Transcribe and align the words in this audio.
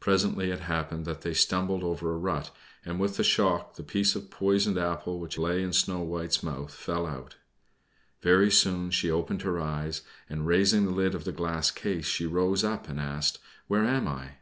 Presently 0.00 0.50
it 0.50 0.58
happened 0.62 1.04
that 1.04 1.20
they 1.20 1.32
stumbled 1.32 1.84
over 1.84 2.10
a 2.12 2.16
rut, 2.18 2.50
and 2.84 2.98
with 2.98 3.16
the 3.16 3.22
shock 3.22 3.76
the 3.76 3.84
piece 3.84 4.16
of 4.16 4.28
poisoned 4.28 4.76
apple 4.76 5.20
which 5.20 5.38
lay 5.38 5.62
in 5.62 5.72
Snow 5.72 6.00
White's 6.00 6.42
mouth 6.42 6.74
fell 6.74 7.06
out. 7.06 7.36
Very 8.20 8.50
soon 8.50 8.90
she 8.90 9.12
opened 9.12 9.42
her 9.42 9.60
eyes, 9.60 10.02
and 10.28 10.44
raising 10.44 10.86
the 10.86 10.90
lid 10.90 11.14
of 11.14 11.22
the 11.22 11.30
glass 11.30 11.70
case, 11.70 12.06
she 12.06 12.26
rose 12.26 12.64
up 12.64 12.88
and 12.88 12.98
asked, 12.98 13.38
"Where 13.68 13.84
am 13.84 14.08
I?" 14.08 14.38